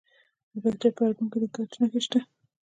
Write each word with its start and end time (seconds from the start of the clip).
د 0.51 0.53
پکتیکا 0.63 0.95
په 0.97 1.01
ارګون 1.07 1.27
کې 1.31 1.37
د 1.41 1.45
ګچ 1.55 1.71
نښې 1.81 2.01
شته. 2.05 2.19